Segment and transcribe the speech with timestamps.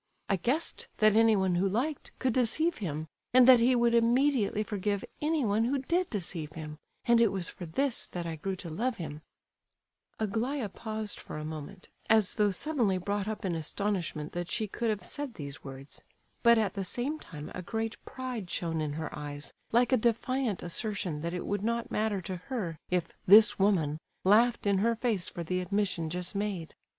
[0.27, 3.05] I guessed that anyone who liked could deceive him,
[3.35, 7.67] and that he would immediately forgive anyone who did deceive him; and it was for
[7.67, 9.21] this that I grew to love him—"
[10.19, 14.89] Aglaya paused for a moment, as though suddenly brought up in astonishment that she could
[14.89, 16.01] have said these words,
[16.41, 20.63] but at the same time a great pride shone in her eyes, like a defiant
[20.63, 25.29] assertion that it would not matter to her if "this woman" laughed in her face
[25.29, 26.73] for the admission just made.